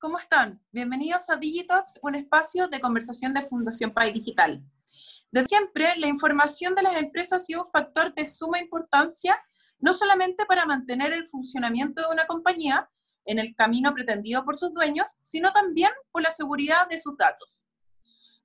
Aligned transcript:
¿cómo 0.00 0.16
están? 0.18 0.62
Bienvenidos 0.70 1.28
a 1.28 1.36
Digitox, 1.36 1.98
un 2.02 2.14
espacio 2.14 2.68
de 2.68 2.80
conversación 2.80 3.34
de 3.34 3.42
Fundación 3.42 3.90
Pai 3.90 4.12
Digital. 4.12 4.62
De 5.32 5.44
siempre, 5.44 5.96
la 5.96 6.06
información 6.06 6.76
de 6.76 6.82
las 6.82 6.96
empresas 6.96 7.42
ha 7.42 7.44
sido 7.44 7.62
un 7.62 7.70
factor 7.70 8.14
de 8.14 8.28
suma 8.28 8.60
importancia, 8.60 9.36
no 9.80 9.92
solamente 9.92 10.46
para 10.46 10.66
mantener 10.66 11.12
el 11.12 11.26
funcionamiento 11.26 12.00
de 12.00 12.12
una 12.12 12.26
compañía 12.26 12.88
en 13.24 13.40
el 13.40 13.56
camino 13.56 13.92
pretendido 13.92 14.44
por 14.44 14.56
sus 14.56 14.72
dueños, 14.72 15.18
sino 15.22 15.50
también 15.50 15.90
por 16.12 16.22
la 16.22 16.30
seguridad 16.30 16.88
de 16.88 17.00
sus 17.00 17.16
datos. 17.16 17.66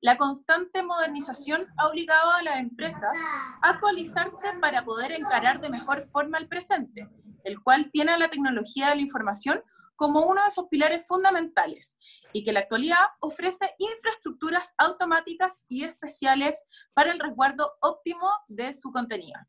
La 0.02 0.18
constante 0.18 0.82
modernización 0.82 1.68
ha 1.78 1.88
obligado 1.88 2.32
a 2.32 2.42
las 2.42 2.58
empresas 2.58 3.18
a 3.62 3.70
actualizarse 3.70 4.54
para 4.60 4.84
poder 4.84 5.12
encarar 5.12 5.62
de 5.62 5.70
mejor 5.70 6.02
forma 6.10 6.40
el 6.40 6.48
presente, 6.48 7.08
el 7.44 7.62
cual 7.62 7.92
tiene 7.92 8.12
a 8.12 8.18
la 8.18 8.30
tecnología 8.30 8.90
de 8.90 8.96
la 8.96 9.02
información 9.02 9.62
como 9.96 10.22
uno 10.22 10.44
de 10.44 10.50
sus 10.50 10.68
pilares 10.68 11.06
fundamentales 11.08 11.98
y 12.32 12.44
que 12.44 12.50
en 12.50 12.56
la 12.56 12.60
actualidad 12.62 13.06
ofrece 13.20 13.74
infraestructuras 13.78 14.74
automáticas 14.78 15.62
y 15.68 15.84
especiales 15.84 16.66
para 16.94 17.12
el 17.12 17.20
resguardo 17.20 17.74
óptimo 17.82 18.30
de 18.48 18.74
su 18.74 18.92
contenido. 18.92 19.40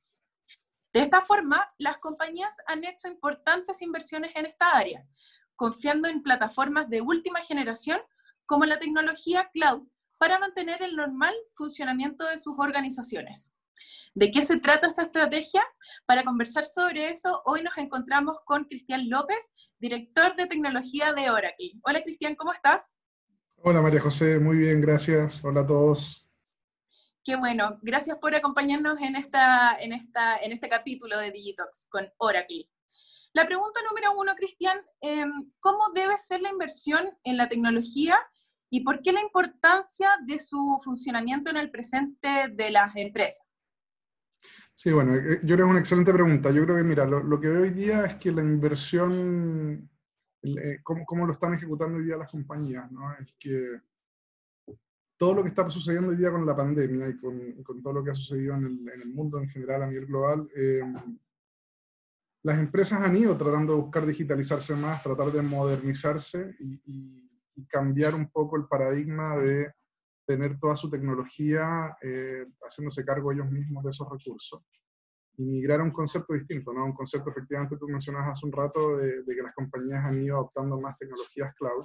De 0.93 1.01
esta 1.01 1.21
forma, 1.21 1.67
las 1.79 1.99
compañías 1.99 2.55
han 2.67 2.85
hecho 2.85 3.09
importantes 3.09 3.83
inversiones 3.83 4.31
en 4.37 4.47
esta 4.47 4.71
área, 4.71 5.05
confiando 5.57 6.09
en 6.09 6.23
plataformas 6.23 6.89
de 6.89 7.01
última 7.01 7.41
generación 7.43 8.01
como 8.47 8.65
la 8.65 8.79
tecnología 8.79 9.51
cloud 9.53 9.89
para 10.19 10.39
mantener 10.39 10.83
el 10.83 10.95
normal 10.95 11.35
funcionamiento 11.55 12.25
de 12.27 12.39
sus 12.39 12.55
organizaciones. 12.59 13.53
¿De 14.15 14.31
qué 14.31 14.43
se 14.43 14.59
trata 14.59 14.87
esta 14.87 15.03
estrategia? 15.03 15.65
Para 16.07 16.25
conversar 16.25 16.67
sobre 16.67 17.09
eso, 17.09 17.43
hoy 17.45 17.63
nos 17.63 17.77
encontramos 17.79 18.39
con 18.45 18.65
Cristian 18.65 19.09
López, 19.09 19.53
director 19.79 20.37
de 20.37 20.47
tecnología 20.47 21.13
de 21.13 21.31
Oracle. 21.31 21.73
Hola 21.83 22.03
Cristian, 22.03 22.35
¿cómo 22.35 22.53
estás? 22.53 22.97
Hola 23.57 23.83
María 23.83 24.01
José, 24.01 24.39
muy 24.39 24.57
bien, 24.57 24.81
gracias. 24.81 25.43
Hola 25.45 25.63
a 25.63 25.67
todos. 25.67 26.29
Qué 27.25 27.37
bueno, 27.37 27.79
gracias 27.83 28.19
por 28.19 28.35
acompañarnos 28.35 29.01
en, 29.01 29.17
esta, 29.17 29.77
en, 29.81 29.93
esta, 29.93 30.37
en 30.37 30.53
este 30.53 30.69
capítulo 30.69 31.19
de 31.19 31.31
Digitox 31.31 31.87
con 31.89 32.07
Oracle. 32.19 32.69
La 33.33 33.47
pregunta 33.47 33.81
número 33.89 34.13
uno, 34.17 34.35
Cristian, 34.37 34.79
em, 35.01 35.51
¿cómo 35.59 35.89
debe 35.95 36.17
ser 36.19 36.41
la 36.41 36.51
inversión 36.51 37.11
en 37.25 37.37
la 37.37 37.49
tecnología 37.49 38.19
¿Y 38.75 38.81
por 38.81 39.03
qué 39.03 39.13
la 39.13 39.21
importancia 39.21 40.09
de 40.27 40.41
su 40.41 40.59
funcionamiento 40.83 41.49
en 41.49 41.59
el 41.59 41.71
presente 41.71 42.49
de 42.51 42.73
las 42.73 42.91
empresas? 42.97 43.47
Sí, 44.75 44.91
bueno, 44.91 45.15
eh, 45.15 45.41
yo 45.43 45.55
creo 45.55 45.59
que 45.59 45.63
es 45.63 45.71
una 45.71 45.79
excelente 45.79 46.13
pregunta. 46.13 46.51
Yo 46.51 46.65
creo 46.65 46.77
que, 46.77 46.83
mira, 46.83 47.07
lo, 47.07 47.41
que 47.41 47.49
veo 47.49 47.63
hoy 47.63 47.71
día 47.71 48.05
es 48.07 48.17
que 48.17 48.33
la 48.33 48.43
inversión, 48.43 49.89
eh, 50.43 50.79
cómo, 50.83 51.27
lo 51.27 51.33
están 51.33 51.55
ejecutando 51.55 51.99
hoy 51.99 52.05
día 52.05 52.17
las 52.17 52.31
compañías, 52.31 52.91
¿no? 52.91 53.13
Es 53.15 53.35
que 53.39 53.81
todo 55.17 55.35
lo 55.35 55.43
que 55.43 55.49
está 55.49 55.69
sucediendo 55.71 56.11
hoy 56.11 56.17
día 56.17 56.31
con 56.31 56.45
la 56.45 56.57
pandemia 56.57 57.09
y 57.09 57.17
con, 57.19 57.83
todo 57.83 57.93
lo 57.95 58.05
que 58.05 58.11
ha 58.11 58.15
sucedido 58.15 58.55
en 58.57 58.89
el, 58.93 59.09
mundo 59.13 59.39
en 59.39 59.49
general 59.49 59.83
a 59.83 59.87
nivel 59.87 60.07
global, 60.07 60.49
eh, 60.57 60.83
las 62.43 62.59
empresas 62.59 63.01
han 63.01 63.17
ido 63.17 63.37
tratando 63.37 63.75
de 63.75 63.81
buscar 63.81 64.05
digitalizarse 64.05 64.75
más, 64.75 65.03
tratar 65.03 65.31
de 65.31 65.41
modernizarse 65.41 66.57
y 66.59 67.25
y 67.57 67.67
cambiar 67.67 68.15
un 68.15 68.29
poco 68.29 68.57
el 68.57 68.67
paradigma 68.67 69.37
de 69.37 69.73
tener 70.27 70.59
toda 70.59 70.77
su 70.77 70.91
tecnología 70.91 71.97
eh, 72.03 72.47
haciéndose 72.63 73.05
cargo 73.05 73.33
ellos 73.33 73.51
mismos 73.51 73.85
de 73.85 73.91
esos 73.91 74.09
recursos. 74.11 74.63
Y 75.37 75.45
migrar 75.45 75.81
a 75.81 75.85
un 75.85 75.91
concepto 75.91 76.35
distinto, 76.35 76.73
¿no? 76.73 76.85
Un 76.85 76.95
concepto, 76.95 77.31
efectivamente, 77.31 77.77
tú 77.77 77.89
mencionabas 77.89 78.29
hace 78.29 78.47
un 78.47 78.53
rato 78.53 78.97
de, 78.97 79.25
que 79.27 79.43
las 79.43 79.55
compañías 79.55 80.05
han 80.05 80.23
ido 80.23 80.37
adoptando 80.37 80.81
más 80.81 80.97
tecnologías 80.97 81.55
cloud, 81.57 81.85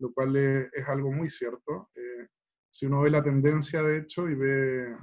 lo 0.00 0.12
cual 0.12 0.36
es, 0.36 0.88
algo 0.88 1.12
muy 1.12 1.28
cierto. 1.28 1.88
Eh, 1.96 2.26
si 2.68 2.86
uno 2.86 3.02
ve 3.02 3.10
la 3.10 3.22
tendencia, 3.22 3.82
de 3.82 3.98
hecho, 3.98 4.28
y 4.28 4.34
ve, 4.34 4.96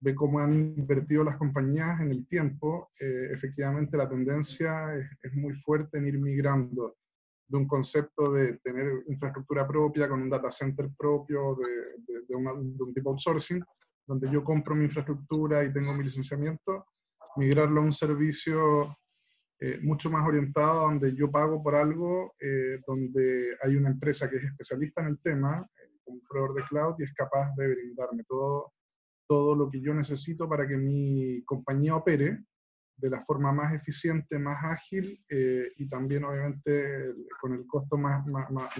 ve 0.00 0.14
cómo 0.14 0.40
han 0.40 0.52
invertido 0.76 1.22
las 1.22 1.36
compañías 1.36 2.00
en 2.00 2.10
el 2.10 2.26
tiempo, 2.26 2.90
eh, 2.98 3.28
efectivamente 3.32 3.96
la 3.96 4.08
tendencia 4.08 4.96
es, 4.96 5.06
es, 5.22 5.34
muy 5.34 5.54
fuerte 5.60 5.98
en 5.98 6.08
ir 6.08 6.18
migrando 6.18 6.96
de 7.46 7.58
un 7.58 7.66
concepto 7.66 8.32
de 8.32 8.58
tener 8.58 9.04
infraestructura 9.08 9.66
propia 9.66 10.08
con 10.08 10.22
un 10.22 10.30
data 10.30 10.50
center 10.50 10.88
propio 10.96 11.56
de, 11.56 12.22
de, 12.26 12.34
un 12.34 12.94
tipo 12.94 13.10
outsourcing, 13.10 13.62
donde 14.06 14.30
yo 14.30 14.42
compro 14.42 14.74
mi 14.74 14.84
infraestructura 14.84 15.64
y 15.64 15.72
tengo 15.72 15.94
mi 15.94 16.04
licenciamiento, 16.04 16.86
migrarlo 17.36 17.80
a 17.80 17.84
un 17.84 17.92
servicio 17.92 18.96
eh, 19.60 19.78
mucho 19.82 20.10
más 20.10 20.26
orientado 20.26 20.80
donde 20.80 21.14
yo 21.14 21.30
pago 21.30 21.62
por 21.62 21.76
algo, 21.76 22.34
eh, 22.40 22.80
donde 22.86 23.56
hay 23.62 23.76
una 23.76 23.90
empresa 23.90 24.28
que 24.28 24.36
es 24.36 24.44
especialista 24.44 25.00
en 25.02 25.08
el 25.08 25.20
tema, 25.20 25.66
eh, 25.76 25.90
un 26.06 26.20
proveedor 26.28 26.54
de 26.54 26.68
cloud, 26.68 26.94
y 26.98 27.04
es 27.04 27.14
capaz 27.14 27.54
de 27.56 27.68
brindarme 27.68 28.24
todo, 28.24 28.72
todo 29.28 29.54
lo 29.54 29.70
que 29.70 29.80
yo 29.80 29.94
necesito 29.94 30.48
para 30.48 30.66
que 30.66 30.76
mi 30.76 31.42
compañía 31.44 31.96
opere 31.96 32.44
de 32.96 33.10
la 33.10 33.20
forma 33.22 33.52
más 33.52 33.74
eficiente, 33.74 34.38
más 34.38 34.64
ágil 34.64 35.24
eh, 35.28 35.72
y 35.76 35.88
también 35.88 36.24
obviamente 36.24 37.12
con 37.40 37.54
el 37.54 37.66
costo 37.66 37.96
más, 37.96 38.24
más, 38.26 38.50
más, 38.50 38.78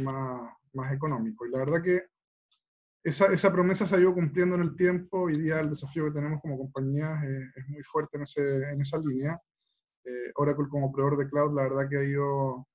más, 0.73 0.93
económico. 0.93 1.47
Y 1.47 1.51
la 1.51 1.59
verdad 1.59 1.83
que 1.83 2.03
esa, 3.03 3.27
esa, 3.33 3.53
promesa 3.53 3.87
se 3.87 3.97
ha 3.97 4.01
ido 4.01 4.15
cumpliendo 4.15 4.55
en 4.55 4.63
el 4.63 4.77
tiempo. 4.77 5.23
Hoy 5.23 5.39
día 5.39 5.61
el 5.61 5.69
desafío 5.69 6.05
que 6.07 6.13
tenemos 6.13 6.41
como 6.41 6.59
compañía 6.59 7.21
es 7.57 7.69
muy 7.69 7.83
fuerte 7.83 8.17
en, 8.17 8.23
ese, 8.23 8.71
en 8.71 8.81
esa 8.81 8.99
línea. 8.99 9.39
Eh, 10.05 10.33
Oracle 10.37 10.69
como 10.69 10.93
proveedor 10.93 11.19
de 11.19 11.31
cloud, 11.31 11.55
la 11.55 11.63
verdad 11.65 11.89
que 11.89 11.99
ha 11.99 12.05
ido 12.05 12.67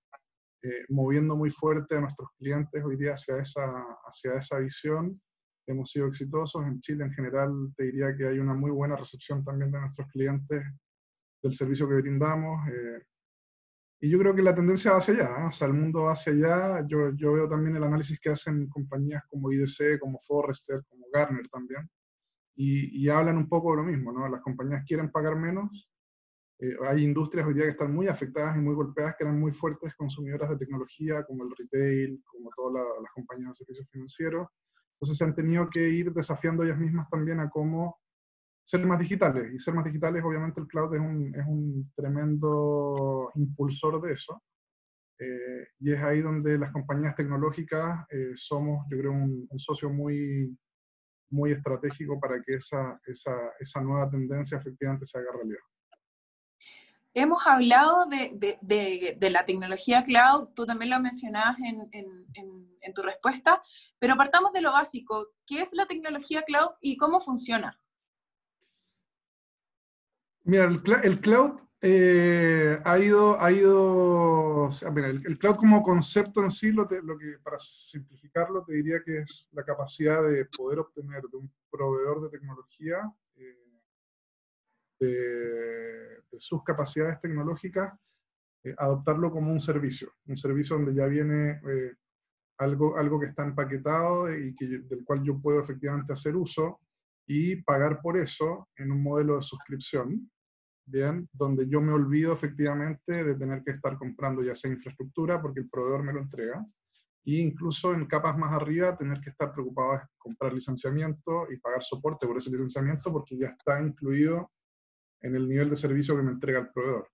eh, 0.61 0.83
moviendo 0.89 1.35
muy 1.35 1.51
fuerte 1.51 1.95
a 1.95 2.01
nuestros 2.01 2.29
clientes 2.37 2.83
hoy 2.83 2.97
día 2.97 3.13
hacia 3.13 3.37
esa, 3.37 3.65
hacia 4.05 4.33
esa 4.35 4.59
visión. 4.59 5.19
Hemos 5.67 5.91
sido 5.91 6.07
exitosos. 6.07 6.65
En 6.65 6.79
Chile 6.79 7.05
en 7.05 7.13
general 7.13 7.51
te 7.77 7.85
diría 7.85 8.15
que 8.15 8.27
hay 8.27 8.39
una 8.39 8.53
muy 8.53 8.71
buena 8.71 8.95
recepción 8.95 9.43
también 9.43 9.71
de 9.71 9.79
nuestros 9.79 10.07
clientes 10.11 10.63
del 11.41 11.53
servicio 11.53 11.87
que 11.87 11.95
brindamos. 11.95 12.67
Eh, 12.69 13.03
y 14.01 14.09
yo 14.09 14.19
creo 14.19 14.33
que 14.33 14.41
la 14.41 14.55
tendencia 14.55 14.91
va 14.91 14.97
hacia 14.97 15.13
allá, 15.13 15.41
¿eh? 15.41 15.47
o 15.47 15.51
sea, 15.51 15.67
el 15.67 15.73
mundo 15.73 16.03
va 16.03 16.13
hacia 16.13 16.31
allá. 16.31 16.87
Yo, 16.87 17.11
yo 17.15 17.33
veo 17.33 17.49
también 17.49 17.75
el 17.75 17.83
análisis 17.83 18.19
que 18.19 18.29
hacen 18.29 18.67
compañías 18.69 19.23
como 19.27 19.51
IDC, 19.51 19.99
como 19.99 20.19
Forrester, 20.19 20.83
como 20.89 21.05
Gartner 21.11 21.47
también, 21.49 21.89
y, 22.55 23.03
y 23.03 23.09
hablan 23.09 23.37
un 23.37 23.49
poco 23.49 23.71
de 23.71 23.77
lo 23.77 23.83
mismo, 23.83 24.11
¿no? 24.13 24.27
Las 24.29 24.41
compañías 24.41 24.83
quieren 24.85 25.11
pagar 25.11 25.35
menos. 25.35 25.89
Eh, 26.59 26.75
hay 26.87 27.03
industrias 27.03 27.47
hoy 27.47 27.53
día 27.53 27.63
que 27.63 27.71
están 27.71 27.93
muy 27.93 28.07
afectadas 28.07 28.57
y 28.57 28.61
muy 28.61 28.75
golpeadas, 28.75 29.15
que 29.17 29.23
eran 29.23 29.39
muy 29.39 29.51
fuertes 29.51 29.95
consumidoras 29.95 30.49
de 30.49 30.57
tecnología, 30.57 31.23
como 31.25 31.43
el 31.43 31.51
retail, 31.57 32.21
como 32.25 32.49
todas 32.55 32.85
las 33.01 33.11
compañías 33.13 33.49
de 33.49 33.55
servicios 33.55 33.87
financieros. 33.91 34.47
Entonces 34.95 35.17
se 35.17 35.23
han 35.23 35.35
tenido 35.35 35.69
que 35.69 35.87
ir 35.89 36.13
desafiando 36.13 36.63
ellas 36.63 36.77
mismas 36.77 37.09
también 37.09 37.39
a 37.39 37.49
cómo 37.49 37.97
ser 38.69 38.85
más 38.85 38.99
digitales. 38.99 39.51
Y 39.51 39.57
ser 39.57 39.73
más 39.73 39.83
digitales, 39.83 40.23
obviamente, 40.23 40.61
el 40.61 40.67
cloud 40.67 40.93
es 40.93 41.01
un, 41.01 41.33
es 41.35 41.45
un 41.47 41.91
tremendo 41.95 43.31
impulsor 43.33 43.99
de 43.99 44.13
eso. 44.13 44.43
Eh, 45.17 45.67
y 45.79 45.91
es 45.91 46.03
ahí 46.03 46.21
donde 46.21 46.55
las 46.59 46.71
compañías 46.71 47.15
tecnológicas 47.15 48.05
eh, 48.11 48.31
somos, 48.35 48.85
yo 48.91 48.99
creo, 48.99 49.11
un, 49.11 49.47
socio 49.57 49.89
muy, 49.89 50.55
muy 51.31 51.51
estratégico 51.51 52.19
para 52.19 52.39
que 52.43 52.53
esa, 52.55 52.99
esa, 53.07 53.35
esa, 53.59 53.81
nueva 53.81 54.07
tendencia 54.07 54.59
efectivamente 54.59 55.05
se 55.05 55.17
haga 55.17 55.31
realidad. 55.33 55.65
Hemos 57.15 57.47
hablado 57.47 58.05
de, 58.05 58.31
de, 58.61 59.17
de, 59.19 59.29
la 59.31 59.45
tecnología 59.45 60.03
cloud, 60.03 60.49
tú 60.53 60.67
también 60.67 60.91
lo 60.91 60.99
mencionabas 60.99 61.57
en, 61.57 61.89
en, 61.91 62.25
en, 62.35 62.77
en 62.81 62.93
tu 62.93 63.01
respuesta, 63.01 63.59
pero 63.97 64.15
partamos 64.15 64.53
de 64.53 64.61
lo 64.61 64.71
básico. 64.71 65.29
¿Qué 65.47 65.61
es 65.61 65.73
la 65.73 65.87
tecnología 65.87 66.43
cloud 66.43 66.69
y 66.81 66.97
cómo 66.97 67.19
funciona? 67.19 67.79
Mira, 70.49 70.65
el, 70.65 71.21
cloud 71.21 71.59
eh, 71.79 72.79
ha 72.83 72.97
ido, 72.97 73.39
ha 73.39 73.51
ido 73.51 74.71
el, 74.95 75.37
cloud 75.37 75.57
como 75.57 75.83
concepto 75.83 76.41
en 76.41 76.49
sí, 76.49 76.71
lo, 76.71 76.87
que, 76.87 77.03
para 77.43 77.59
simplificarlo, 77.59 78.63
te 78.65 78.73
diría 78.73 79.03
que 79.05 79.19
es 79.19 79.47
la 79.51 79.63
capacidad 79.63 80.27
de 80.27 80.45
poder 80.45 80.79
obtener 80.79 81.21
de 81.21 81.37
un 81.37 81.53
proveedor 81.69 82.23
de 82.23 82.29
tecnología, 82.35 83.13
eh, 83.35 83.77
de, 84.99 86.39
sus 86.39 86.63
capacidades 86.63 87.21
tecnológicas, 87.21 87.93
eh, 88.63 88.73
adoptarlo 88.75 89.29
como 89.29 89.51
un 89.51 89.59
servicio, 89.59 90.11
un 90.25 90.35
servicio 90.35 90.77
donde 90.77 90.95
ya 90.95 91.05
viene 91.05 91.61
algo, 92.57 92.97
algo 92.97 93.19
que 93.19 93.27
está 93.27 93.43
empaquetado 93.43 94.35
y 94.35 94.55
que, 94.55 94.65
del 94.65 95.03
cual 95.03 95.21
yo 95.21 95.39
puedo 95.39 95.59
efectivamente 95.59 96.11
hacer 96.11 96.35
uso 96.35 96.79
y 97.27 97.57
pagar 97.57 98.01
por 98.01 98.17
eso 98.17 98.67
en 98.77 98.91
un 98.91 99.03
modelo 99.03 99.35
de 99.35 99.43
suscripción, 99.43 100.27
¿bien? 100.89 101.29
Donde 101.33 101.67
yo 101.67 101.81
me 101.81 101.93
olvido 101.93 102.33
efectivamente 102.33 103.23
de 103.23 103.35
tener 103.35 103.63
que 103.63 103.71
estar 103.71 103.97
comprando 103.97 104.43
ya 104.43 104.55
sea 104.55 104.71
infraestructura 104.71 105.41
porque 105.41 105.61
el 105.61 105.69
proveedor 105.69 106.03
me 106.03 106.13
lo 106.13 106.19
entrega, 106.19 106.65
e 107.25 107.41
incluso 107.41 107.93
en 107.93 108.05
capas 108.05 108.37
más 108.37 108.51
arriba 108.53 108.97
tener 108.97 109.19
que 109.21 109.29
estar 109.29 109.51
preocupado 109.51 109.93
de 109.93 109.99
comprar 110.17 110.53
licenciamiento 110.53 111.51
y 111.51 111.57
pagar 111.57 111.83
soporte 111.83 112.25
por 112.25 112.37
ese 112.37 112.49
licenciamiento 112.49 113.11
porque 113.11 113.37
ya 113.37 113.47
está 113.49 113.81
incluido 113.81 114.51
en 115.21 115.35
el 115.35 115.47
nivel 115.47 115.69
de 115.69 115.75
servicio 115.75 116.15
que 116.15 116.23
me 116.23 116.31
entrega 116.31 116.59
el 116.59 116.69
proveedor. 116.69 117.09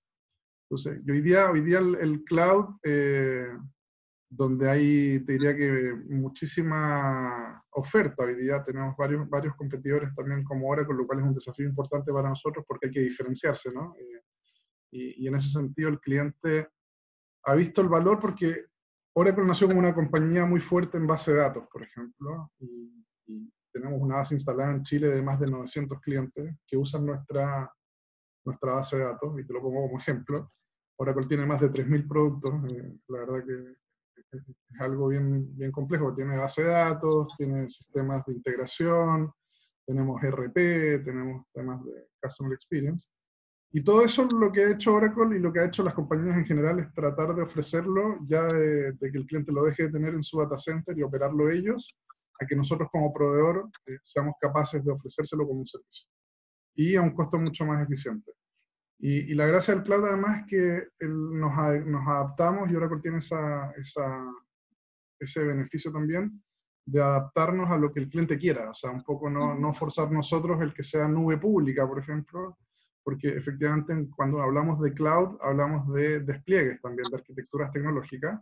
Entonces, 0.69 1.01
hoy 1.07 1.21
día, 1.21 1.51
hoy 1.51 1.61
día 1.61 1.79
el, 1.79 2.23
cloud, 2.23 2.75
eh, 2.83 3.49
donde 4.29 4.69
hay, 4.69 5.19
te 5.25 5.33
diría 5.33 5.55
que 5.55 5.93
muchísima 6.09 7.63
oferta 7.71 8.23
hoy 8.23 8.35
día, 8.35 8.63
tenemos 8.63 8.95
varios, 8.97 9.29
varios 9.29 9.55
competidores 9.55 10.13
también 10.15 10.43
como 10.43 10.67
ahora, 10.67 10.85
con 10.85 10.97
lo 10.97 11.05
cual 11.05 11.19
es 11.19 11.25
un 11.25 11.33
desafío 11.33 11.67
importante 11.67 12.11
para 12.11 12.29
nosotros 12.29 12.65
porque 12.67 12.87
hay 12.87 12.91
que 12.91 13.01
diferenciarse, 13.01 13.71
¿no? 13.71 13.95
Eh, 13.97 14.21
y, 14.91 15.27
en 15.27 15.35
ese 15.35 15.49
sentido 15.49 15.89
el 15.89 15.99
cliente 15.99 16.69
ha 17.43 17.53
visto 17.53 17.81
el 17.81 17.89
valor 17.89 18.19
porque 18.19 18.65
Oracle 19.13 19.45
nació 19.45 19.67
como 19.67 19.79
una 19.79 19.93
compañía 19.93 20.45
muy 20.45 20.59
fuerte 20.59 20.97
en 20.97 21.07
base 21.07 21.33
de 21.33 21.39
datos, 21.39 21.67
por 21.71 21.83
ejemplo, 21.83 22.51
y, 22.59 23.05
y 23.27 23.53
tenemos 23.71 24.01
una 24.01 24.15
base 24.15 24.35
instalada 24.35 24.71
en 24.71 24.83
Chile 24.83 25.09
de 25.09 25.21
más 25.21 25.39
de 25.39 25.47
900 25.47 25.99
clientes 26.01 26.55
que 26.65 26.77
usan 26.77 27.05
nuestra, 27.05 27.71
nuestra 28.45 28.73
base 28.73 28.97
de 28.97 29.03
datos, 29.03 29.39
y 29.39 29.45
te 29.45 29.53
lo 29.53 29.61
pongo 29.61 29.87
como 29.87 29.99
ejemplo. 29.99 30.51
Oracle 30.97 31.27
tiene 31.27 31.45
más 31.45 31.59
de 31.59 31.69
3.000 31.69 32.07
productos, 32.07 32.53
eh, 32.71 32.97
la 33.09 33.19
verdad 33.19 33.45
que 33.45 33.84
es 34.37 34.81
algo 34.81 35.07
bien, 35.09 35.55
bien 35.55 35.71
complejo. 35.71 36.13
Tiene 36.13 36.37
base 36.37 36.63
de 36.63 36.69
datos, 36.69 37.29
tiene 37.37 37.67
sistemas 37.67 38.25
de 38.25 38.33
integración, 38.33 39.31
tenemos 39.85 40.21
RP, 40.21 41.03
tenemos 41.03 41.45
temas 41.53 41.83
de 41.85 42.07
Customer 42.21 42.53
Experience. 42.53 43.09
Y 43.71 43.83
todo 43.83 44.03
eso 44.03 44.25
lo 44.25 44.51
que 44.51 44.63
ha 44.63 44.71
hecho 44.71 44.93
Oracle 44.93 45.35
y 45.35 45.39
lo 45.39 45.51
que 45.51 45.59
ha 45.59 45.65
hecho 45.65 45.83
las 45.83 45.93
compañías 45.93 46.37
en 46.37 46.45
general 46.45 46.79
es 46.79 46.93
tratar 46.93 47.35
de 47.35 47.41
ofrecerlo 47.41 48.19
ya 48.27 48.43
de, 48.43 48.95
que 48.99 49.17
el 49.17 49.25
cliente 49.25 49.51
lo 49.51 49.65
deje 49.65 49.83
de 49.83 49.91
tener 49.91 50.13
en 50.13 50.23
su 50.23 50.39
data 50.39 50.57
center 50.57 50.97
y 50.97 51.03
operarlo 51.03 51.49
ellos, 51.49 51.93
a 52.39 52.45
que 52.45 52.55
nosotros 52.55 52.89
como 52.91 53.13
proveedor 53.13 53.69
eh, 53.87 53.97
seamos 54.01 54.35
capaces 54.39 54.83
de 54.83 54.91
ofrecérselo 54.91 55.45
como 55.45 55.59
un 55.59 55.65
servicio. 55.65 56.07
Y 56.75 56.95
a 56.95 57.01
un 57.01 57.13
costo 57.13 57.37
mucho 57.37 57.65
más 57.65 57.83
eficiente. 57.83 58.31
Y, 58.99 59.33
la 59.33 59.45
gracia 59.45 59.73
del 59.73 59.83
cloud 59.83 60.05
además 60.05 60.39
es 60.39 60.45
que 60.47 60.87
nos, 61.07 61.53
nos, 61.85 62.07
adaptamos 62.07 62.69
y 62.69 62.75
Oracle 62.75 63.01
tiene 63.01 63.17
esa, 63.17 63.71
esa, 63.71 64.25
ese 65.19 65.43
beneficio 65.43 65.91
también 65.91 66.41
de 66.85 67.01
adaptarnos 67.01 67.69
a 67.71 67.77
lo 67.77 67.91
que 67.91 67.99
el 67.99 68.09
cliente 68.09 68.37
quiera, 68.37 68.69
o 68.69 68.73
sea, 68.73 68.91
un 68.91 69.03
poco 69.03 69.29
no, 69.29 69.55
no 69.55 69.73
forzar 69.73 70.11
nosotros 70.11 70.61
el 70.61 70.73
que 70.73 70.83
sea 70.83 71.07
nube 71.07 71.37
pública, 71.37 71.87
por 71.87 71.99
ejemplo, 71.99 72.57
porque 73.03 73.29
efectivamente 73.29 74.07
cuando 74.15 74.41
hablamos 74.41 74.79
de 74.81 74.93
cloud 74.93 75.37
hablamos 75.41 75.91
de 75.93 76.19
despliegues 76.21 76.79
también, 76.81 77.07
de 77.09 77.17
arquitecturas 77.17 77.71
tecnológicas, 77.71 78.39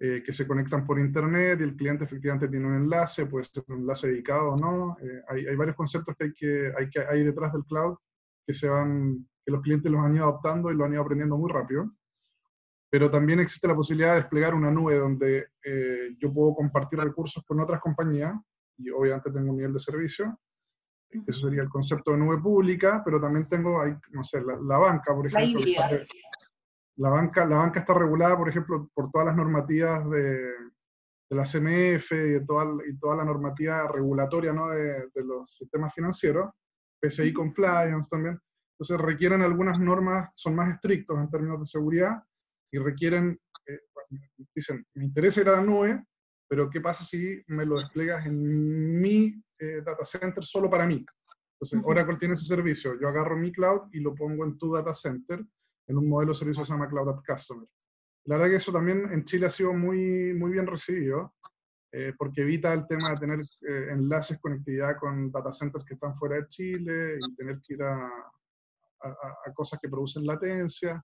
eh, 0.00 0.22
que 0.24 0.32
se 0.32 0.48
conectan 0.48 0.84
por 0.84 0.98
internet 0.98 1.60
y 1.60 1.64
el 1.64 1.76
cliente 1.76 2.04
efectivamente 2.04 2.48
tiene 2.48 2.66
un 2.66 2.74
enlace, 2.74 3.26
puede 3.26 3.44
ser 3.44 3.62
un 3.68 3.80
enlace 3.80 4.08
dedicado 4.08 4.52
o 4.52 4.56
no, 4.56 4.96
eh, 5.00 5.22
hay, 5.28 5.46
hay, 5.46 5.54
varios 5.54 5.76
conceptos 5.76 6.16
que 6.16 6.24
hay, 6.24 6.32
que, 6.32 6.72
hay 6.76 6.90
que 6.90 7.00
hay 7.00 7.22
detrás 7.22 7.52
del 7.52 7.64
cloud 7.64 7.96
que 8.46 8.52
se 8.52 8.68
van 8.68 9.28
que 9.44 9.52
los 9.52 9.62
clientes 9.62 9.90
los 9.90 10.00
han 10.00 10.14
ido 10.14 10.24
adoptando 10.24 10.70
y 10.70 10.74
lo 10.74 10.84
han 10.84 10.92
ido 10.92 11.02
aprendiendo 11.02 11.36
muy 11.36 11.50
rápido. 11.50 11.90
Pero 12.90 13.10
también 13.10 13.40
existe 13.40 13.68
la 13.68 13.74
posibilidad 13.74 14.10
de 14.10 14.20
desplegar 14.20 14.54
una 14.54 14.70
nube 14.70 14.96
donde 14.96 15.48
eh, 15.64 16.14
yo 16.18 16.32
puedo 16.32 16.54
compartir 16.54 16.98
recursos 16.98 17.42
con 17.46 17.60
otras 17.60 17.80
compañías 17.80 18.34
y 18.76 18.90
obviamente 18.90 19.30
tengo 19.30 19.50
un 19.50 19.56
nivel 19.56 19.72
de 19.72 19.78
servicio. 19.78 20.38
Eso 21.26 21.48
sería 21.48 21.62
el 21.62 21.68
concepto 21.68 22.12
de 22.12 22.18
nube 22.18 22.38
pública, 22.40 23.02
pero 23.04 23.20
también 23.20 23.48
tengo, 23.48 23.80
hay, 23.80 23.94
no 24.10 24.22
sé, 24.22 24.42
la, 24.42 24.78
banca, 24.78 25.14
por 25.14 25.26
ejemplo. 25.26 25.60
La, 25.78 26.06
la, 26.96 27.08
banca, 27.10 27.46
la 27.46 27.58
banca 27.58 27.80
está 27.80 27.94
regulada, 27.94 28.36
por 28.36 28.48
ejemplo, 28.48 28.88
por 28.94 29.10
todas 29.10 29.26
las 29.26 29.36
normativas 29.36 30.08
de, 30.08 30.52
de 31.32 31.36
la 31.36 31.44
CMF 31.44 32.12
y, 32.12 32.32
de 32.32 32.44
toda, 32.46 32.66
y 32.86 32.96
toda 32.98 33.16
la 33.16 33.24
normativa 33.24 33.88
regulatoria 33.88 34.52
¿no? 34.52 34.68
de, 34.68 35.08
de 35.14 35.24
los 35.24 35.54
sistemas 35.54 35.94
financieros, 35.94 36.50
PCI 37.00 37.32
Compliance 37.32 38.08
también. 38.10 38.38
Entonces 38.82 39.06
requieren 39.06 39.42
algunas 39.42 39.78
normas, 39.78 40.30
son 40.34 40.56
más 40.56 40.74
estrictos 40.74 41.16
en 41.16 41.30
términos 41.30 41.60
de 41.60 41.66
seguridad 41.66 42.20
y 42.72 42.78
requieren, 42.78 43.38
eh, 43.64 43.78
dicen, 44.52 44.84
me 44.94 45.04
interesa 45.04 45.40
ir 45.40 45.50
a 45.50 45.52
la 45.52 45.60
nube, 45.60 46.04
pero 46.48 46.68
¿qué 46.68 46.80
pasa 46.80 47.04
si 47.04 47.40
me 47.46 47.64
lo 47.64 47.76
desplegas 47.76 48.26
en 48.26 49.00
mi 49.00 49.40
eh, 49.60 49.82
data 49.86 50.04
center 50.04 50.44
solo 50.44 50.68
para 50.68 50.84
mí? 50.84 51.06
Entonces, 51.54 51.80
Oracle 51.84 52.16
tiene 52.16 52.34
ese 52.34 52.44
servicio. 52.44 52.98
Yo 53.00 53.06
agarro 53.06 53.36
mi 53.36 53.52
cloud 53.52 53.82
y 53.92 54.00
lo 54.00 54.16
pongo 54.16 54.44
en 54.44 54.58
tu 54.58 54.74
data 54.74 54.92
center 54.92 55.46
en 55.86 55.96
un 55.96 56.08
modelo 56.08 56.32
de 56.32 56.38
servicio 56.38 56.62
que 56.62 56.66
se 56.66 56.72
llama 56.72 56.88
Cloud 56.88 57.10
at 57.10 57.22
Customer. 57.24 57.68
La 58.24 58.34
verdad 58.34 58.50
que 58.50 58.56
eso 58.56 58.72
también 58.72 59.12
en 59.12 59.22
Chile 59.22 59.46
ha 59.46 59.50
sido 59.50 59.72
muy, 59.74 60.34
muy 60.34 60.50
bien 60.50 60.66
recibido, 60.66 61.36
eh, 61.92 62.14
porque 62.18 62.40
evita 62.40 62.72
el 62.72 62.88
tema 62.88 63.10
de 63.10 63.16
tener 63.16 63.40
enlaces, 63.92 64.40
conectividad 64.40 64.96
con 64.98 65.30
data 65.30 65.52
centers 65.52 65.84
que 65.84 65.94
están 65.94 66.16
fuera 66.16 66.34
de 66.34 66.48
Chile 66.48 67.18
y 67.20 67.36
tener 67.36 67.60
que 67.60 67.74
ir 67.74 67.82
a, 67.84 68.10
a, 69.02 69.52
cosas 69.52 69.78
que 69.80 69.88
producen 69.88 70.26
latencia. 70.26 71.02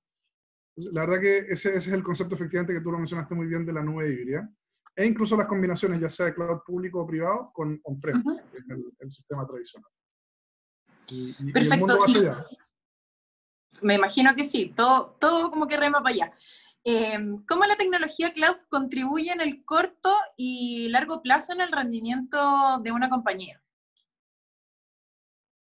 La 0.76 1.02
verdad 1.02 1.20
que 1.20 1.38
ese, 1.38 1.70
ese, 1.70 1.78
es 1.78 1.88
el 1.88 2.02
concepto 2.02 2.34
efectivamente 2.34 2.72
que 2.72 2.80
tú 2.80 2.90
lo 2.90 2.98
mencionaste 2.98 3.34
muy 3.34 3.46
bien 3.46 3.66
de 3.66 3.72
la 3.72 3.82
nube 3.82 4.10
híbrida. 4.10 4.48
E 4.94 5.06
incluso 5.06 5.36
las 5.36 5.46
combinaciones, 5.46 6.00
ya 6.00 6.10
sea 6.10 6.26
de 6.26 6.34
cloud 6.34 6.60
público 6.66 7.00
o 7.00 7.06
privado, 7.06 7.50
con 7.52 7.80
on-premise, 7.84 8.42
que 8.50 8.58
es 8.58 8.64
el, 8.98 9.10
sistema 9.10 9.46
tradicional. 9.46 9.90
Perfecto. 11.52 11.98
Me 13.82 13.94
imagino 13.94 14.34
que 14.34 14.44
sí, 14.44 14.72
todo, 14.74 15.16
todo 15.20 15.50
como 15.50 15.68
que 15.68 15.76
rema 15.76 16.02
para 16.02 16.14
allá. 16.14 16.32
Eh, 16.84 17.18
¿Cómo 17.46 17.64
la 17.64 17.76
tecnología 17.76 18.32
cloud 18.32 18.56
contribuye 18.68 19.30
en 19.30 19.40
el 19.40 19.64
corto 19.64 20.12
y 20.36 20.88
largo 20.88 21.22
plazo 21.22 21.52
en 21.52 21.60
el 21.60 21.70
rendimiento 21.70 22.80
de 22.82 22.92
una 22.92 23.08
compañía? 23.08 23.62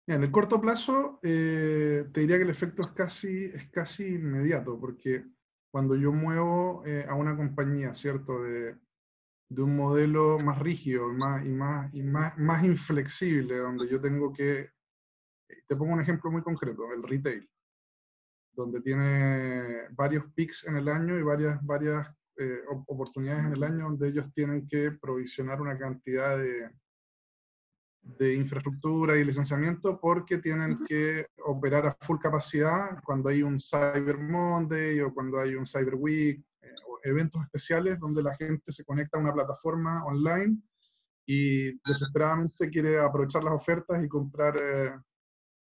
En 0.08 0.24
el 0.24 0.32
corto 0.32 0.60
plazo, 0.60 1.20
eh, 1.24 2.06
te 2.12 2.22
diría 2.22 2.38
que 2.38 2.44
el 2.44 2.50
efecto 2.50 2.82
es 2.82 2.90
casi, 2.90 3.46
es 3.46 3.70
casi 3.70 4.16
inmediato, 4.16 4.78
porque 4.80 5.26
cuando 5.72 5.96
yo 5.96 6.12
muevo 6.12 6.84
eh, 6.86 7.06
a 7.08 7.16
una 7.16 7.36
compañía, 7.36 7.94
¿cierto? 7.94 8.44
De, 8.44 8.76
de, 9.50 9.62
un 9.62 9.76
modelo 9.78 10.40
más 10.40 10.60
rígido 10.60 11.12
y, 11.12 11.16
más, 11.16 11.46
y, 11.46 11.50
más, 11.50 11.94
y 11.94 12.04
más, 12.04 12.38
más 12.38 12.64
inflexible, 12.66 13.58
donde 13.58 13.88
yo 13.88 14.02
tengo 14.02 14.34
que, 14.34 14.60
eh, 14.60 15.64
te 15.68 15.76
pongo 15.76 15.94
un 15.94 16.02
ejemplo 16.02 16.30
muy 16.32 16.42
concreto, 16.42 16.92
el 16.94 17.04
retail, 17.04 17.50
donde 18.52 18.82
tiene 18.82 19.88
varios 19.92 20.26
peaks 20.34 20.68
en 20.68 20.76
el 20.78 20.90
año 20.90 21.18
y 21.18 21.24
varias, 21.24 21.64
varias 21.66 22.14
oportunidades 22.88 23.46
en 23.46 23.54
el 23.54 23.64
año 23.64 23.84
donde 23.86 24.10
ellos 24.10 24.26
tienen 24.34 24.68
que 24.68 24.92
provisionar 24.92 25.62
una 25.62 25.78
cantidad 25.78 26.36
de, 26.36 26.68
de 28.04 28.36
infraestructura 28.36 29.16
y 29.16 29.24
licenciamiento 29.24 30.00
porque 30.00 30.38
tienen 30.38 30.83
que 30.86 31.28
operar 31.45 31.88
a 31.88 31.98
full 32.02 32.19
capacidad 32.19 33.02
cuando 33.04 33.30
hay 33.30 33.42
un 33.42 33.57
Cyber 33.60 34.18
Monday 34.18 35.00
o 35.00 35.14
cuando 35.14 35.40
hay 35.40 35.56
un 35.56 35.66
Cyber 35.66 35.95
Week 35.95 36.44
eh, 36.62 36.74
o 36.88 37.00
eventos 37.04 37.42
especiales 37.44 38.00
donde 38.00 38.22
la 38.22 38.36
gente 38.36 38.72
se 38.72 38.83
conecta 38.83 39.18
a 39.18 39.22
una 39.22 39.33
plataforma 39.33 40.04
online 40.06 40.57
y 41.26 41.72
desesperadamente 41.80 42.69
quiere 42.69 43.00
aprovechar 43.00 43.44
las 43.44 43.54
ofertas 43.54 44.04
y 44.04 44.10
comprar, 44.10 44.57
eh, 44.57 44.94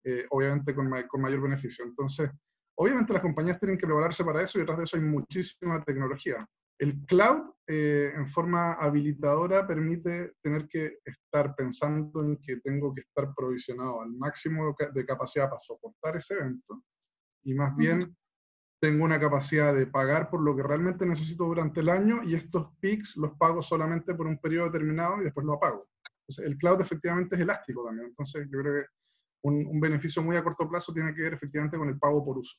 eh, 0.04 0.26
obviamente, 0.28 0.74
con, 0.74 0.90
con, 1.08 1.22
mayor 1.22 1.40
beneficio. 1.40 1.86
Entonces, 1.86 2.30
obviamente 2.74 3.14
las 3.14 3.22
compañías 3.22 3.58
tienen 3.58 3.78
que 3.78 3.86
prepararse 3.86 4.22
para 4.22 4.42
eso 4.42 4.58
y 4.58 4.60
detrás 4.60 4.76
de 4.76 4.84
eso 4.84 4.96
hay 4.98 5.02
muchísima 5.02 5.82
tecnología. 5.82 6.46
El 6.78 7.04
cloud 7.06 7.54
eh, 7.66 8.12
en 8.14 8.26
forma 8.26 8.74
habilitadora 8.74 9.66
permite 9.66 10.34
tener 10.42 10.68
que 10.68 10.98
estar 11.04 11.54
pensando 11.56 12.22
en 12.22 12.36
que 12.36 12.58
tengo 12.58 12.94
que 12.94 13.00
estar 13.00 13.34
provisionado 13.34 14.02
al 14.02 14.12
máximo 14.12 14.76
de 14.92 15.06
capacidad 15.06 15.48
para 15.48 15.60
soportar 15.60 16.16
ese 16.16 16.34
evento 16.34 16.84
y 17.42 17.54
más 17.54 17.74
bien 17.76 18.16
tengo 18.80 19.04
una 19.04 19.18
capacidad 19.18 19.74
de 19.74 19.86
pagar 19.86 20.28
por 20.28 20.42
lo 20.42 20.54
que 20.54 20.62
realmente 20.62 21.06
necesito 21.06 21.44
durante 21.44 21.80
el 21.80 21.88
año 21.88 22.22
y 22.22 22.34
estos 22.34 22.68
peaks 22.80 23.16
los 23.16 23.32
pago 23.38 23.62
solamente 23.62 24.14
por 24.14 24.26
un 24.26 24.38
periodo 24.38 24.66
determinado 24.66 25.20
y 25.20 25.24
después 25.24 25.46
lo 25.46 25.54
apago. 25.54 25.88
Entonces, 26.20 26.44
el 26.44 26.58
cloud 26.58 26.80
efectivamente 26.80 27.36
es 27.36 27.42
elástico 27.42 27.84
también. 27.84 28.08
Entonces, 28.08 28.46
yo 28.50 28.58
creo 28.60 28.82
que 28.82 28.88
un, 29.42 29.66
un 29.66 29.80
beneficio 29.80 30.22
muy 30.22 30.36
a 30.36 30.44
corto 30.44 30.68
plazo 30.68 30.92
tiene 30.92 31.14
que 31.14 31.22
ver 31.22 31.34
efectivamente 31.34 31.78
con 31.78 31.88
el 31.88 31.98
pago 31.98 32.24
por 32.24 32.38
uso. 32.38 32.56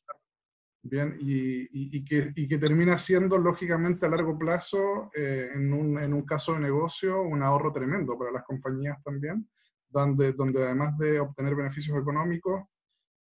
Bien, 0.84 1.18
y, 1.20 2.06
que, 2.06 2.34
que, 2.34 2.58
termina 2.58 2.98
siendo, 2.98 3.38
lógicamente, 3.38 4.06
a 4.06 4.10
largo 4.10 4.38
plazo, 4.38 5.12
eh, 5.14 5.50
en, 5.54 5.74
un, 5.74 6.00
en, 6.00 6.14
un, 6.14 6.24
caso 6.24 6.54
de 6.54 6.60
negocio, 6.60 7.22
un 7.22 7.44
ahorro 7.44 7.74
tremendo 7.74 8.18
para 8.18 8.32
las 8.32 8.46
compañías 8.46 9.02
también, 9.04 9.50
donde, 9.90 10.32
donde 10.32 10.64
además 10.64 10.98
de 10.98 11.20
obtener 11.20 11.56
beneficios 11.56 11.98
económicos, 11.98 12.64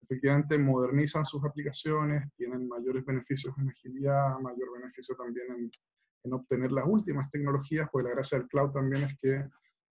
efectivamente 0.03 0.57
modernizan 0.59 1.25
sus 1.25 1.43
aplicaciones, 1.43 2.31
tienen 2.35 2.67
mayores 2.67 3.03
beneficios 3.03 3.55
en 3.57 3.69
agilidad, 3.69 4.37
mayor 4.39 4.71
beneficio 4.73 5.15
también 5.15 5.47
en, 5.51 5.71
en 6.25 6.33
obtener 6.33 6.71
las 6.71 6.85
últimas 6.85 7.31
tecnologías, 7.31 7.89
pues 7.91 8.05
la 8.05 8.11
gracia 8.11 8.37
del 8.37 8.47
cloud 8.47 8.71
también 8.71 9.03
es 9.03 9.17
que 9.19 9.43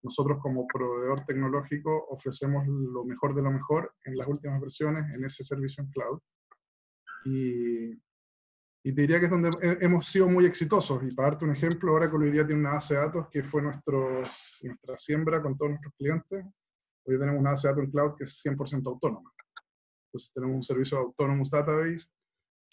nosotros 0.05 0.39
como 0.43 0.67
proveedor 0.67 1.25
tecnológico 1.25 2.07
ofrecemos 2.11 2.67
lo 2.69 3.05
mejor 3.05 3.35
de 3.35 3.43
lo 3.43 3.51
mejor 3.51 3.93
en 4.05 4.17
las 4.17 4.29
últimas 4.29 4.61
versiones 4.61 5.13
en 5.15 5.25
ese 5.25 5.43
servicio 5.43 5.83
en 5.83 5.91
cloud 5.91 6.21
y, 7.25 7.93
y, 8.83 8.93
te 8.95 9.01
diría 9.01 9.19
que 9.19 9.27
es 9.27 9.31
donde 9.31 9.51
hemos 9.81 10.09
sido 10.09 10.29
muy 10.29 10.47
exitosos. 10.47 11.03
Y 11.03 11.15
para 11.15 11.31
darte 11.31 11.45
un 11.45 11.53
ejemplo, 11.53 11.93
ahora 11.93 12.09
que 12.09 12.17
hoy 12.17 12.31
día 12.31 12.47
tiene 12.47 12.61
una 12.61 12.75
base 12.75 12.95
de 12.95 13.01
datos 13.01 13.29
que 13.31 13.43
fue 13.43 13.63
nuestros, 13.63 14.59
nuestra 14.63 14.99
siembra 14.99 15.43
con 15.43 15.57
todos 15.57 15.71
nuestros 15.71 15.95
clientes. 15.97 16.45
Hoy 17.07 17.19
tenemos 17.19 17.41
una 17.41 17.51
base 17.51 17.69
de 17.69 17.73
datos 17.73 17.85
en 17.85 17.91
cloud 17.91 18.17
que 18.17 18.25
es 18.25 18.43
100% 18.45 18.87
autónoma. 18.87 19.31
Entonces 20.09 20.33
tenemos 20.33 20.57
un 20.57 20.63
servicio 20.63 20.99
de 20.99 21.05
Autonomous 21.05 21.51
Database 21.51 22.07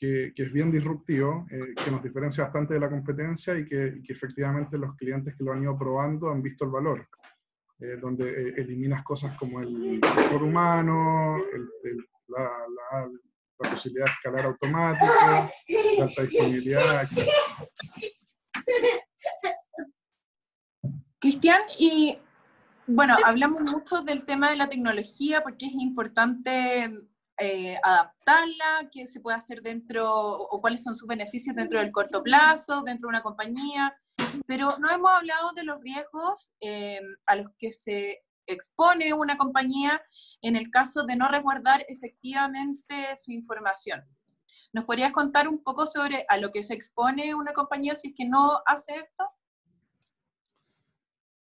que, 0.01 0.34
es 0.36 0.51
bien 0.51 0.72
disruptivo, 0.72 1.46
eh, 1.51 1.75
que 1.75 1.91
nos 1.91 2.01
diferencia 2.01 2.46
bastante 2.46 2.74
de 2.74 2.79
la 2.79 2.89
competencia 2.89 3.55
y 3.55 3.65
que, 3.65 4.01
efectivamente 4.10 4.77
los 4.77 4.96
clientes 4.96 5.36
que 5.36 5.43
lo 5.43 5.53
han 5.53 5.62
ido 5.62 5.77
probando 5.77 6.31
han 6.31 6.41
visto 6.41 6.65
el 6.65 6.72
valor, 6.72 7.08
eh, 7.79 7.98
donde 8.01 8.29
eh, 8.29 8.53
eliminas 8.58 9.03
cosas 9.03 9.38
como 9.38 9.62
el 9.62 10.01
error 10.03 10.41
humano, 10.41 11.38
la, 12.27 12.50
posibilidad 13.69 14.05
de 14.05 14.11
escalar 14.11 14.45
automático, 14.45 15.05
la 15.97 16.23
disponibilidad, 16.23 17.03
etc. 17.03 17.27
Cristian, 21.19 21.61
y 21.77 22.17
bueno, 22.87 23.15
hablamos 23.23 23.71
mucho 23.71 24.01
del 24.01 24.25
tema 24.25 24.49
de 24.49 24.55
la 24.55 24.69
tecnología 24.69 25.43
porque 25.43 25.67
es 25.67 25.73
importante 25.73 26.91
eh, 27.37 27.77
adaptarla, 27.83 28.89
qué 28.91 29.07
se 29.07 29.19
puede 29.19 29.37
hacer 29.37 29.61
dentro 29.61 30.11
o, 30.11 30.61
cuáles 30.61 30.83
son 30.83 30.95
sus 30.95 31.07
beneficios 31.07 31.55
dentro 31.55 31.79
del 31.79 31.91
corto 31.91 32.21
plazo, 32.21 32.81
dentro 32.81 33.07
de 33.07 33.11
una 33.11 33.23
compañía, 33.23 33.95
pero 34.45 34.77
no 34.79 34.89
hemos 34.89 35.11
hablado 35.11 35.51
de 35.53 35.63
los 35.63 35.79
riesgos 35.81 36.53
eh, 36.59 36.99
a 37.25 37.35
los 37.35 37.47
que 37.57 37.71
se 37.71 38.21
expone 38.45 39.13
una 39.13 39.38
compañía 39.38 40.01
en 40.41 40.55
el 40.55 40.69
caso 40.69 41.03
de 41.03 41.15
no 41.15 41.27
resguardar 41.27 41.86
efectivamente 41.88 43.15
su 43.17 43.31
información. 43.31 44.03
¿Nos 44.74 44.86
podrías 44.86 45.12
contar 45.12 45.48
un 45.48 45.63
poco 45.63 45.86
sobre 45.86 46.25
a 46.27 46.38
lo 46.38 46.51
que 46.51 46.63
se 46.63 46.74
expone 46.74 47.36
una 47.36 47.53
compañía 47.53 47.95
si 47.95 48.10
es 48.10 48.15
que 48.15 48.27
no 48.27 48.62
hace 48.65 48.95
esto? 48.95 49.25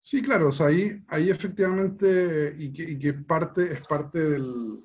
Sí, 0.04 0.22
claro, 0.22 0.50
ahí, 0.62 1.00
ahí 1.08 1.30
efectivamente, 1.30 2.56
y 2.58 2.74
que, 2.74 2.84
y 2.84 2.98
que 2.98 3.14
parte, 3.14 3.74
es 3.74 3.88
parte 3.88 4.20
del, 4.20 4.84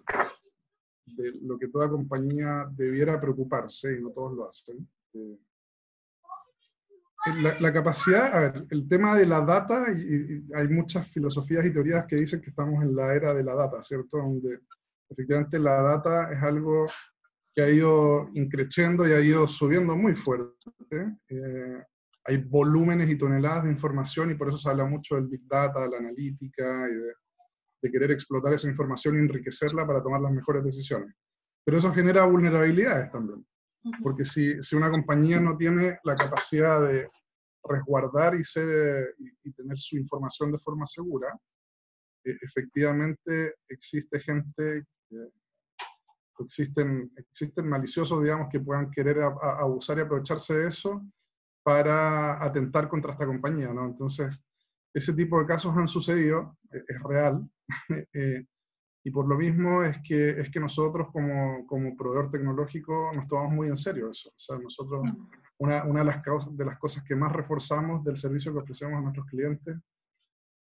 de 1.07 1.33
lo 1.41 1.59
que 1.59 1.69
toda 1.69 1.89
compañía 1.89 2.67
debiera 2.71 3.19
preocuparse, 3.19 3.97
y 3.97 4.03
no 4.03 4.11
todos 4.11 4.35
lo 4.35 4.49
hacen. 4.49 4.87
Eh, 5.15 5.39
la, 7.61 7.73
capacidad, 7.73 8.35
a 8.35 8.41
ver, 8.41 8.67
el 8.71 8.89
tema 8.89 9.17
de 9.17 9.27
la 9.27 9.41
data, 9.41 9.87
y, 9.93 10.45
hay 10.55 10.69
muchas 10.69 11.09
filosofías 11.09 11.65
y 11.65 11.73
teorías 11.73 12.07
que 12.07 12.17
dicen 12.17 12.41
que 12.41 12.51
estamos 12.51 12.83
en 12.83 12.95
la 12.95 13.15
era 13.15 13.35
de 13.35 13.43
la 13.43 13.55
data, 13.55 13.83
¿cierto? 13.83 14.19
Donde 14.19 14.61
efectivamente 15.09 15.59
la 15.59 15.83
data 15.83 16.33
es 16.33 16.43
algo 16.43 16.87
que 17.55 17.63
ha 17.63 17.71
ido 17.71 18.27
increciendo 18.35 19.09
y 19.09 19.13
ha 19.13 19.21
ido 19.21 19.47
subiendo 19.47 19.97
muy 19.97 20.15
fuerte. 20.15 20.55
Eh, 21.29 21.83
hay 22.25 22.37
volúmenes 22.39 23.09
y 23.09 23.17
toneladas 23.17 23.65
de 23.65 23.71
información 23.71 24.31
y 24.31 24.35
por 24.35 24.49
eso 24.49 24.59
se 24.59 24.69
habla 24.69 24.85
mucho 24.85 25.15
del 25.15 25.29
Big 25.29 25.47
Data, 25.47 25.87
la 25.87 25.99
analítica 25.99 26.89
y 26.91 26.95
de 26.95 27.13
de 27.83 27.91
querer 27.91 28.11
explotar 28.11 28.53
esa 28.53 28.69
información 28.69 29.17
y 29.17 29.19
enriquecerla 29.21 29.87
para 29.87 30.03
tomar 30.03 30.21
las 30.21 30.33
mejores 30.33 30.65
decisiones. 30.65 31.15
Pero 31.65 31.79
eso 31.79 31.93
genera 31.93 32.25
vulnerabilidades 32.25 33.11
también, 33.11 33.45
porque 34.03 34.25
si, 34.25 34.61
si 34.63 34.77
una 34.77 34.91
compañía 34.91 35.41
no 35.41 35.57
tiene 35.57 35.99
la 36.05 36.15
capacidad 36.15 36.81
de 36.81 37.09
resguardar 37.65 38.35
y, 38.35 38.45
ser, 38.45 39.15
y, 39.19 39.53
tener 39.53 39.79
su 39.79 39.97
información 39.97 40.53
de 40.53 40.59
forma 40.59 40.87
segura, 40.87 41.39
eh, 42.25 42.37
efectivamente 42.43 43.55
existe 43.69 44.21
gente, 44.21 44.85
existen, 46.39 47.11
existen 47.17 47.69
maliciosos, 47.69 48.23
digamos, 48.23 48.49
que 48.51 48.61
puedan 48.61 48.91
querer 48.91 49.21
abusar 49.23 49.99
y 49.99 50.03
aprovecharse 50.03 50.57
de 50.57 50.69
eso 50.69 51.03
para 51.63 52.43
atentar 52.45 52.89
contra 52.89 53.13
esta 53.13 53.27
compañía, 53.27 53.73
¿no? 53.73 53.87
Entonces, 53.87 54.39
ese 54.95 55.13
tipo 55.13 55.39
de 55.41 55.47
casos 55.47 55.77
han 55.77 55.89
sucedido, 55.89 56.57
e, 56.73 56.79
es 56.87 57.03
real, 57.03 57.51
eh, 58.15 58.47
y 59.07 59.11
por 59.13 59.29
lo 59.29 59.37
mismo 59.37 59.85
es 59.85 59.99
que, 60.03 60.31
es 60.31 60.51
que 60.51 60.59
nosotros 60.59 61.07
como, 61.13 61.65
como, 61.69 61.97
proveedor 61.97 62.29
tecnológico 62.29 63.13
nos 63.15 63.29
tomamos 63.29 63.53
muy 63.53 63.69
en 63.69 63.77
serio 63.77 64.11
eso. 64.11 64.31
O 64.31 64.35
sea, 64.37 64.59
nosotros, 64.59 65.01
una, 65.59 65.85
una 65.85 66.01
de, 66.01 66.07
las 66.07 66.23
causas, 66.25 66.57
de 66.57 66.65
las 66.65 66.77
cosas 66.77 67.05
que 67.05 67.15
más 67.15 67.33
reforzamos 67.33 68.03
del 68.03 68.17
servicio 68.17 68.53
que 68.53 68.59
ofrecemos 68.59 68.99
a 68.99 69.03
nuestros 69.03 69.27
clientes 69.27 69.77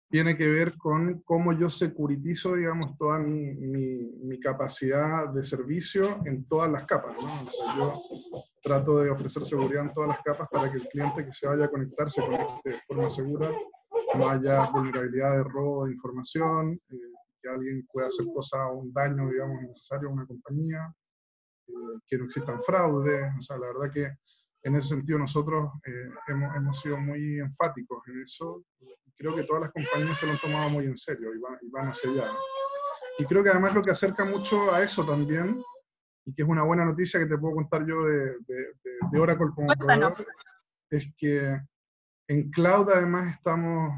tiene 0.09 0.37
que 0.37 0.47
ver 0.47 0.76
con 0.76 1.23
cómo 1.25 1.55
yo 1.55 1.69
securitizo, 1.69 2.55
digamos, 2.55 2.97
toda 2.97 3.19
mi, 3.19 3.53
mi, 3.57 4.12
mi 4.23 4.38
capacidad 4.38 5.29
de 5.31 5.43
servicio 5.43 6.25
en 6.25 6.45
todas 6.45 6.71
las 6.71 6.85
capas. 6.85 7.17
¿no? 7.21 7.43
O 7.43 7.49
sea, 7.49 7.76
yo 7.76 8.00
trato 8.62 8.99
de 8.99 9.11
ofrecer 9.11 9.43
seguridad 9.43 9.87
en 9.87 9.93
todas 9.93 10.11
las 10.11 10.21
capas 10.21 10.49
para 10.53 10.71
que 10.71 10.76
el 10.76 10.87
cliente 10.87 11.25
que 11.25 11.33
se 11.33 11.49
vaya 11.49 11.65
a 11.65 11.69
conectar 11.69 12.09
se 12.09 12.25
conecte 12.25 12.71
de 12.71 12.81
forma 12.87 13.11
segura 13.11 13.50
no 14.17 14.29
haya 14.29 14.71
vulnerabilidad 14.71 15.33
de 15.33 15.43
robo 15.43 15.87
de 15.87 15.95
información, 15.95 16.81
eh, 16.91 16.97
que 17.47 17.55
alguien 17.55 17.87
pueda 17.93 18.09
hacer 18.09 18.26
cosas 18.35 18.61
un 18.73 18.93
daño, 18.93 19.31
digamos, 19.31 19.62
innecesario 19.62 20.09
a 20.09 20.12
una 20.12 20.26
compañía, 20.26 20.93
eh, 21.69 21.73
que 22.07 22.19
no 22.19 22.25
existan 22.25 22.62
fraudes. 22.62 23.33
O 23.38 23.43
sea, 23.43 23.59
la 23.59 23.69
verdad 23.69 23.93
que 23.93 24.17
en 24.62 24.76
ese 24.76 24.88
sentido 24.88 25.19
nosotros 25.19 25.71
eh, 25.87 26.11
hemos, 26.29 26.57
hemos, 26.57 26.81
sido 26.81 26.99
muy 26.99 27.38
enfáticos 27.38 28.03
en 28.09 28.23
eso. 28.23 28.65
Creo 29.17 29.35
que 29.35 29.45
todas 29.45 29.62
las 29.62 29.73
compañías 29.73 30.19
se 30.19 30.26
lo 30.26 30.33
han 30.33 30.38
tomado 30.38 30.71
muy 30.71 30.87
en 30.87 30.97
serio 30.97 31.35
y, 31.35 31.38
van, 31.38 31.57
y 31.62 31.71
van 31.71 31.88
hacia 31.88 32.11
allá. 32.11 32.31
Y 33.19 33.25
creo 33.25 33.43
que 33.43 33.50
además 33.50 33.75
lo 33.75 33.83
que 33.83 33.93
acerca 33.93 34.25
mucho 34.25 34.73
a 34.73 34.83
eso 34.83 35.07
también, 35.07 35.62
y 36.25 36.35
que 36.35 36.43
es 36.43 36.49
una 36.49 36.65
buena 36.65 36.85
noticia 36.85 37.21
que 37.21 37.26
te 37.26 37.38
puedo 37.38 37.55
contar 37.55 37.87
yo 37.87 38.05
de, 38.05 38.37
de, 38.47 38.67
de 39.12 39.19
Oracle 39.19 39.47
como 39.55 39.69
proveedor, 39.69 40.12
es 40.91 41.07
que 41.17 41.61
en 42.29 42.50
cloud 42.50 42.91
además 42.91 43.37
estamos, 43.37 43.95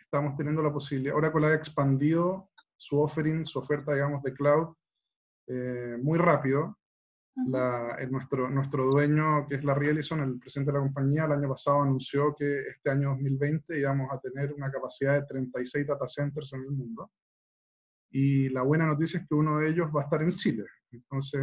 estamos 0.00 0.36
teniendo 0.36 0.62
la 0.62 0.72
posibilidad, 0.72 1.16
Oracle 1.16 1.46
ha 1.46 1.54
expandido 1.54 2.50
su 2.78 3.00
offering, 3.00 3.44
su 3.44 3.58
oferta, 3.58 3.92
digamos, 3.92 4.22
de 4.22 4.32
cloud 4.32 4.74
eh, 5.46 5.98
muy 6.02 6.18
rápido. 6.18 6.78
nuestro, 8.10 8.50
nuestro 8.50 8.84
dueño, 8.86 9.46
que 9.46 9.56
es 9.56 9.64
Larry 9.64 9.88
Ellison, 9.88 10.20
el 10.20 10.38
presidente 10.38 10.72
de 10.72 10.78
la 10.78 10.84
compañía, 10.84 11.24
el 11.24 11.32
año 11.32 11.48
pasado 11.48 11.82
anunció 11.82 12.34
que 12.34 12.68
este 12.68 12.90
año 12.90 13.10
2020 13.10 13.78
íbamos 13.78 14.10
a 14.12 14.18
tener 14.18 14.52
una 14.52 14.70
capacidad 14.70 15.14
de 15.14 15.26
36 15.26 15.86
data 15.86 16.08
centers 16.08 16.52
en 16.54 16.60
el 16.62 16.70
mundo. 16.70 17.10
Y 18.10 18.48
la 18.48 18.62
buena 18.62 18.86
noticia 18.86 19.20
es 19.20 19.28
que 19.28 19.34
uno 19.34 19.58
de 19.58 19.68
ellos 19.68 19.90
va 19.94 20.02
a 20.02 20.04
estar 20.04 20.22
en 20.22 20.30
Chile. 20.30 20.64
Entonces, 20.90 21.42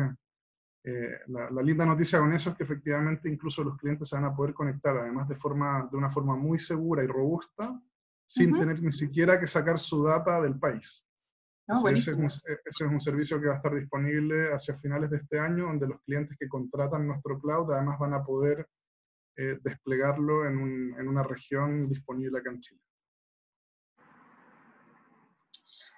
eh, 0.84 1.20
la, 1.27 1.62
linda 1.63 1.86
noticia 1.86 2.20
con 2.20 2.34
eso 2.34 2.51
es 2.51 2.58
que 2.58 2.63
efectivamente 2.63 3.30
incluso 3.30 3.63
los 3.63 3.77
clientes 3.77 4.08
se 4.08 4.15
van 4.15 4.25
a 4.25 4.36
poder 4.36 4.54
conectar, 4.54 4.98
además 4.98 5.27
de, 5.27 5.36
forma, 5.36 5.88
de 5.92 5.98
una 5.98 6.12
forma 6.12 6.36
muy 6.36 6.60
segura 6.60 7.04
y 7.04 7.08
robusta, 7.08 7.80
sin 8.25 8.58
tener 8.58 8.82
ni 8.82 8.92
siquiera 8.92 9.39
que 9.39 9.48
sacar 9.48 9.80
su 9.80 10.04
data 10.04 10.42
del 10.42 10.60
país. 10.60 11.05
Ese, 11.68 12.12
es 12.12 12.18
un, 12.18 12.26
ese, 12.26 12.40
es 12.70 12.82
un, 12.82 13.00
servicio 13.00 13.40
que 13.40 13.48
va 13.48 13.54
a 13.54 13.58
estar 13.58 13.74
disponible 13.74 14.54
hacia 14.54 14.78
finales 14.80 15.10
de 15.10 15.18
este 15.18 15.40
año, 15.40 15.66
donde 15.66 15.88
los 15.88 16.02
clientes 16.02 16.38
que 16.40 16.48
contratan 16.48 17.08
nuestro 17.08 17.40
cloud 17.40 17.72
además 17.74 17.98
van 18.00 18.14
a 18.14 18.24
poder 18.24 18.68
eh, 19.38 19.58
desplegarlo 19.64 20.48
en, 20.48 20.58
un, 20.58 21.00
en 21.00 21.08
una 21.08 21.24
región 21.24 21.90
disponible 21.90 22.40
acá 22.40 22.52
en 22.52 22.60
Chile. 22.60 22.82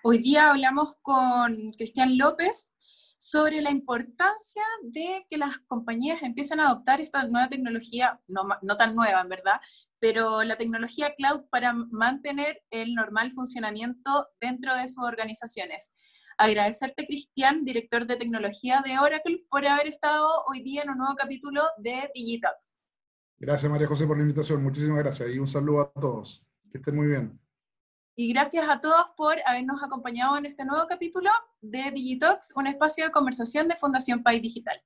Hoy 0.04 0.20
día 0.20 0.52
hablamos 0.52 0.96
con 1.02 1.72
Cristian 1.72 2.18
López, 2.18 2.72
sobre 3.18 3.62
la 3.62 3.72
importancia 3.72 4.64
de 4.84 5.26
que 5.30 5.38
las 5.38 5.60
compañías 5.68 6.22
empiecen 6.22 6.60
a 6.60 6.68
adoptar 6.68 7.02
esta 7.02 7.24
nueva 7.24 7.50
tecnología, 7.50 8.22
no, 8.28 8.44
no 8.62 8.78
tan 8.78 8.96
nueva 8.96 9.22
en 9.22 9.30
verdad, 9.30 9.60
pero 10.00 10.44
la 10.44 10.58
tecnología 10.58 11.14
cloud 11.16 11.42
para 11.50 11.74
mantener 11.74 12.62
el 12.70 12.94
normal 12.94 13.32
funcionamiento 13.32 14.28
dentro 14.40 14.76
de 14.76 14.88
sus 14.88 15.04
organizaciones. 15.04 15.94
Agradecerte, 16.38 17.08
Cristian, 17.08 17.64
director 17.66 18.06
de 18.06 18.16
tecnología 18.16 18.84
de 18.86 19.00
Oracle, 19.00 19.46
por 19.50 19.66
haber 19.66 19.88
estado 19.88 20.44
hoy 20.48 20.62
día 20.62 20.84
en 20.84 20.92
un 20.92 21.00
nuevo 21.00 21.16
capítulo 21.16 21.64
de 21.78 22.12
Digitox. 22.14 22.80
Gracias, 23.40 23.72
María 23.72 23.88
José, 23.88 24.06
por 24.06 24.18
la 24.18 24.24
invitación. 24.24 24.64
Muchísimas 24.64 25.00
gracias 25.00 25.30
y 25.34 25.40
un 25.40 25.48
saludo 25.48 25.82
a 25.82 25.92
todos. 25.94 26.44
Que 26.72 26.78
estén 26.78 26.96
muy 26.96 27.08
bien. 27.08 27.40
Y 28.16 28.34
gracias 28.34 28.68
a 28.68 28.82
todos 28.82 29.06
por 29.16 29.36
habernos 29.46 29.82
acompañado 29.84 30.38
en 30.38 30.48
este 30.48 30.66
nuevo 30.66 30.88
capítulo 30.88 31.30
de 31.62 31.92
Digitox, 31.92 32.52
un 32.56 32.66
espacio 32.66 33.06
de 33.06 33.12
conversación 33.12 33.68
de 33.68 33.76
Fundación 33.76 34.24
País 34.24 34.42
Digital. 34.42 34.82